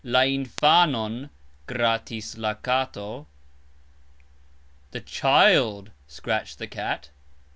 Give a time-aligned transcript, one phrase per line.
[0.03, 1.29] La infanon
[1.67, 3.27] gratis la kato.
[4.89, 7.09] The child scratched the cat.